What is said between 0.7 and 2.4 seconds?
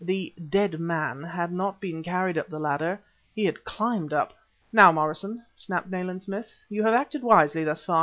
man" had not been carried